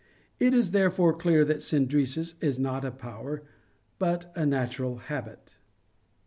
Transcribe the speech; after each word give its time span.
It 0.39 0.55
is 0.55 0.71
therefore 0.71 1.13
clear 1.13 1.45
that 1.45 1.59
"synderesis" 1.59 2.33
is 2.41 2.57
not 2.57 2.83
a 2.83 2.89
power, 2.89 3.43
but 3.99 4.31
a 4.35 4.47
natural 4.47 4.97
habit. 4.97 5.57